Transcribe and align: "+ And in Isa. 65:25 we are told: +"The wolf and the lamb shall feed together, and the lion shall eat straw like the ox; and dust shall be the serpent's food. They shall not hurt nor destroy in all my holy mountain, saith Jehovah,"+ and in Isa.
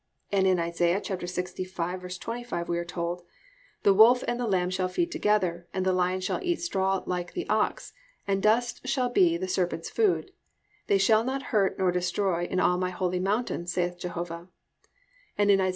"+ 0.19 0.31
And 0.31 0.47
in 0.47 0.57
Isa. 0.57 0.99
65:25 0.99 2.67
we 2.67 2.79
are 2.79 2.83
told: 2.83 3.21
+"The 3.83 3.93
wolf 3.93 4.23
and 4.27 4.39
the 4.39 4.47
lamb 4.47 4.71
shall 4.71 4.87
feed 4.87 5.11
together, 5.11 5.67
and 5.75 5.85
the 5.85 5.93
lion 5.93 6.21
shall 6.21 6.39
eat 6.41 6.59
straw 6.59 7.03
like 7.05 7.33
the 7.33 7.47
ox; 7.49 7.93
and 8.27 8.41
dust 8.41 8.87
shall 8.87 9.11
be 9.11 9.37
the 9.37 9.47
serpent's 9.47 9.91
food. 9.91 10.31
They 10.87 10.97
shall 10.97 11.23
not 11.23 11.43
hurt 11.53 11.77
nor 11.77 11.91
destroy 11.91 12.45
in 12.45 12.59
all 12.59 12.79
my 12.79 12.89
holy 12.89 13.19
mountain, 13.19 13.67
saith 13.67 13.99
Jehovah,"+ 13.99 14.47
and 15.37 15.51
in 15.51 15.61
Isa. 15.61 15.69